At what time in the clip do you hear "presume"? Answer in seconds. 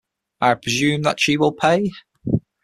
0.55-1.03